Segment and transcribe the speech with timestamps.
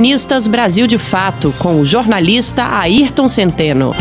[0.00, 3.92] Colunistas Brasil de Fato, com o jornalista Ayrton Centeno.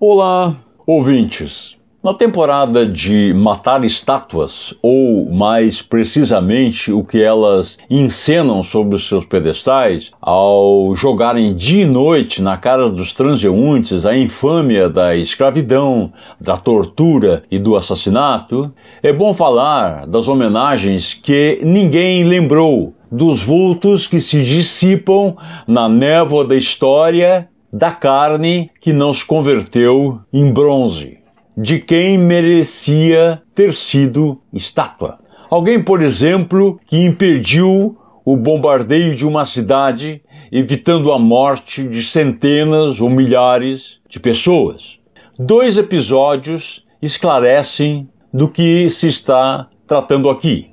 [0.00, 1.75] Olá, ouvintes.
[2.06, 9.24] Na temporada de matar estátuas, ou mais precisamente o que elas encenam sobre os seus
[9.24, 16.56] pedestais, ao jogarem dia e noite na cara dos transeuntes a infâmia da escravidão, da
[16.56, 24.20] tortura e do assassinato, é bom falar das homenagens que ninguém lembrou, dos vultos que
[24.20, 25.34] se dissipam
[25.66, 31.25] na névoa da história da carne que não se converteu em bronze
[31.56, 35.18] de quem merecia ter sido estátua.
[35.48, 40.20] Alguém, por exemplo, que impediu o bombardeio de uma cidade,
[40.52, 44.98] evitando a morte de centenas ou milhares de pessoas.
[45.38, 50.70] Dois episódios esclarecem do que se está tratando aqui.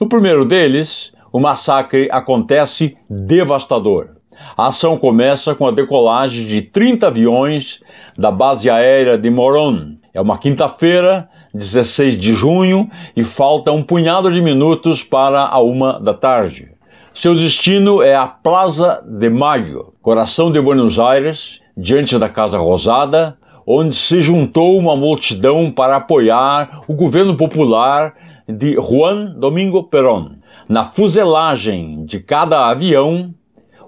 [0.00, 4.10] No primeiro deles, o massacre acontece devastador.
[4.56, 7.80] A ação começa com a decolagem de 30 aviões
[8.16, 14.30] da base aérea de Moron, é uma quinta-feira, 16 de junho, e falta um punhado
[14.30, 16.68] de minutos para a uma da tarde.
[17.12, 23.36] Seu destino é a Plaza de Mayo, coração de Buenos Aires, diante da Casa Rosada,
[23.66, 28.14] onde se juntou uma multidão para apoiar o governo popular
[28.48, 30.36] de Juan Domingo Perón.
[30.68, 33.34] Na fuselagem de cada avião,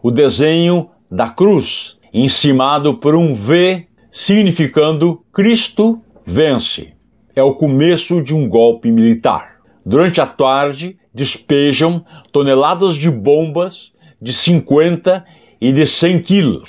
[0.03, 6.93] o desenho da cruz, encimado por um V significando Cristo vence.
[7.35, 9.57] É o começo de um golpe militar.
[9.85, 15.25] Durante a tarde, despejam toneladas de bombas de 50
[15.61, 16.69] e de 100 quilos.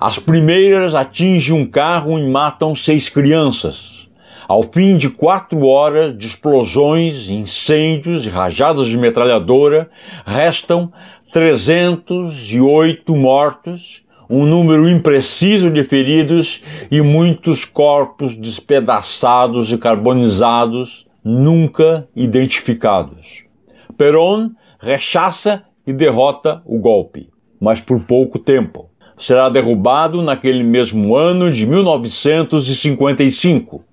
[0.00, 4.08] As primeiras atingem um carro e matam seis crianças.
[4.46, 9.90] Ao fim de quatro horas de explosões, incêndios e rajadas de metralhadora,
[10.24, 10.92] restam
[11.32, 14.03] 308 mortos
[14.34, 23.44] um número impreciso de feridos e muitos corpos despedaçados e carbonizados, nunca identificados.
[23.96, 24.50] Perón
[24.80, 27.28] rechaça e derrota o golpe,
[27.60, 28.90] mas por pouco tempo.
[29.16, 33.84] Será derrubado naquele mesmo ano de 1955.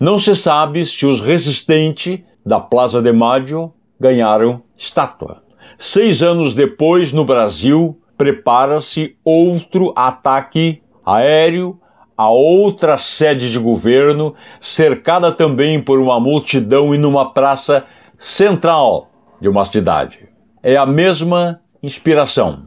[0.00, 5.44] Não se sabe se os resistentes da Plaza de Mayo ganharam estátua.
[5.78, 11.78] Seis anos depois, no Brasil, prepara-se outro ataque aéreo
[12.16, 17.84] a outra sede de governo, cercada também por uma multidão e numa praça
[18.18, 19.10] central
[19.40, 20.20] de uma cidade.
[20.62, 22.66] É a mesma inspiração.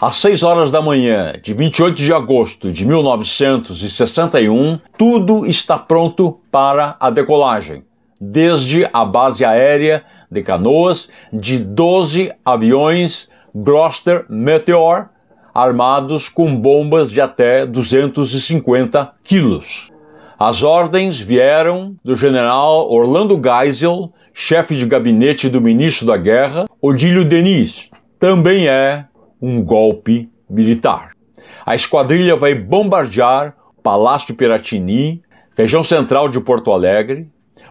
[0.00, 6.96] Às 6 horas da manhã de 28 de agosto de 1961, tudo está pronto para
[7.00, 7.84] a decolagem,
[8.20, 15.10] desde a base aérea de Canoas, de 12 aviões Gloster Meteor,
[15.54, 19.92] armados com bombas de até 250 quilos.
[20.36, 27.24] As ordens vieram do general Orlando Geisel, chefe de gabinete do ministro da Guerra, Odílio
[27.24, 27.90] Denis.
[28.18, 29.04] Também é
[29.40, 31.12] um golpe militar.
[31.64, 33.54] A esquadrilha vai bombardear
[33.84, 35.22] Palácio Piratini,
[35.56, 37.28] região central de Porto Alegre,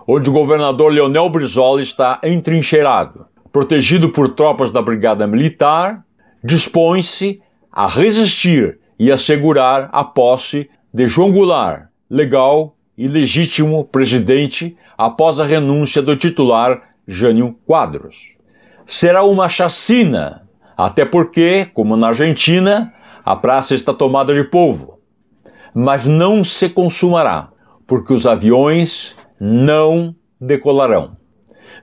[0.07, 6.03] onde o governador Leonel Brizola está entrincheirado protegido por tropas da Brigada Militar,
[6.43, 7.39] dispõe-se
[7.71, 15.45] a resistir e assegurar a posse de João Goulart, legal e legítimo presidente após a
[15.45, 18.15] renúncia do titular Jânio Quadros.
[18.87, 20.41] Será uma chacina,
[20.75, 22.91] até porque, como na Argentina,
[23.23, 24.99] a praça está tomada de povo.
[25.75, 27.49] Mas não se consumará,
[27.85, 31.22] porque os aviões não decolarão.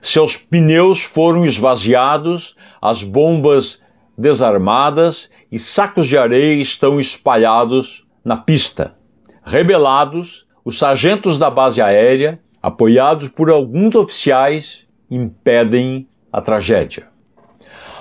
[0.01, 3.79] Seus pneus foram esvaziados, as bombas
[4.17, 8.95] desarmadas e sacos de areia estão espalhados na pista.
[9.43, 17.07] Rebelados, os sargentos da base aérea, apoiados por alguns oficiais, impedem a tragédia.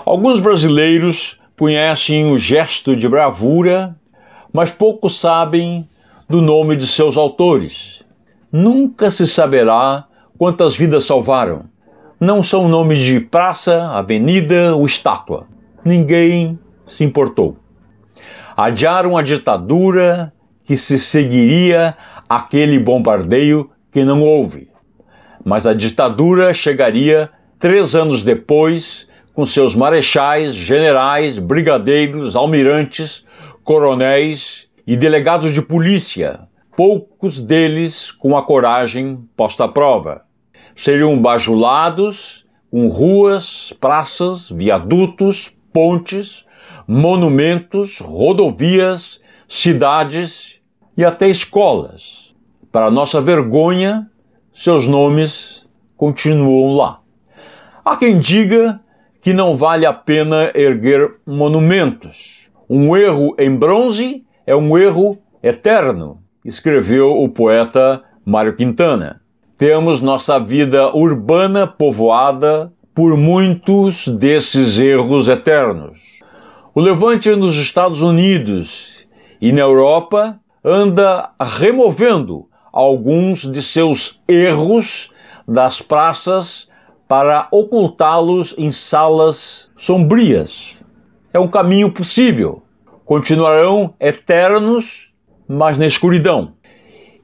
[0.04, 3.96] Alguns brasileiros conhecem o gesto de bravura,
[4.52, 5.88] mas poucos sabem
[6.28, 8.04] do nome de seus autores.
[8.52, 10.06] Nunca se saberá
[10.38, 11.70] quantas vidas salvaram
[12.20, 15.46] não são nomes de praça, avenida ou estátua.
[15.82, 17.56] Ninguém se importou.
[18.54, 20.30] Adiaram a ditadura
[20.62, 21.96] que se seguiria
[22.28, 24.68] aquele bombardeio que não houve.
[25.42, 33.24] Mas a ditadura chegaria três anos depois, com seus marechais, generais, brigadeiros, almirantes,
[33.64, 36.40] coronéis e delegados de polícia,
[36.76, 40.28] poucos deles com a coragem posta à prova
[40.82, 46.44] seriam bajulados com ruas, praças, viadutos, pontes,
[46.86, 50.58] monumentos, rodovias, cidades
[50.96, 52.34] e até escolas.
[52.72, 54.08] Para nossa vergonha,
[54.54, 55.66] seus nomes
[55.96, 57.00] continuam lá.
[57.84, 58.80] Há quem diga
[59.20, 62.48] que não vale a pena erguer monumentos.
[62.68, 69.19] Um erro em bronze é um erro eterno, escreveu o poeta Mário Quintana.
[69.60, 76.00] Temos nossa vida urbana povoada por muitos desses erros eternos.
[76.74, 79.06] O levante nos Estados Unidos
[79.38, 85.10] e na Europa anda removendo alguns de seus erros
[85.46, 86.66] das praças
[87.06, 90.74] para ocultá-los em salas sombrias.
[91.34, 92.62] É um caminho possível.
[93.04, 95.10] Continuarão eternos,
[95.46, 96.54] mas na escuridão.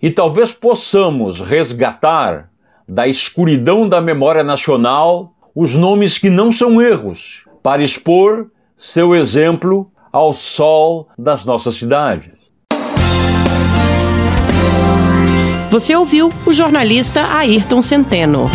[0.01, 2.51] E talvez possamos resgatar
[2.89, 9.91] da escuridão da memória nacional os nomes que não são erros, para expor seu exemplo
[10.13, 12.33] ao sol das nossas cidades.
[15.71, 18.49] Você ouviu o jornalista Ayrton Centeno.